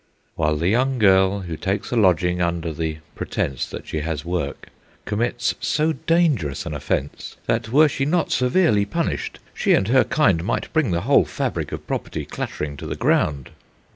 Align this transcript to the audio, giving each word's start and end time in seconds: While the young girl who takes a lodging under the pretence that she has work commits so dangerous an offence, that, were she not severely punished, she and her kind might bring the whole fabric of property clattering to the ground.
While 0.33 0.57
the 0.57 0.67
young 0.69 0.97
girl 0.97 1.41
who 1.41 1.55
takes 1.55 1.91
a 1.91 1.95
lodging 1.95 2.41
under 2.41 2.73
the 2.73 2.97
pretence 3.13 3.67
that 3.67 3.85
she 3.87 3.99
has 3.99 4.25
work 4.25 4.69
commits 5.05 5.53
so 5.59 5.93
dangerous 5.93 6.65
an 6.65 6.73
offence, 6.73 7.37
that, 7.45 7.69
were 7.69 7.87
she 7.87 8.05
not 8.05 8.31
severely 8.31 8.83
punished, 8.83 9.37
she 9.53 9.73
and 9.73 9.89
her 9.89 10.03
kind 10.03 10.43
might 10.43 10.73
bring 10.73 10.89
the 10.89 11.01
whole 11.01 11.25
fabric 11.25 11.71
of 11.71 11.85
property 11.85 12.25
clattering 12.25 12.77
to 12.77 12.87
the 12.87 12.95
ground. 12.95 13.51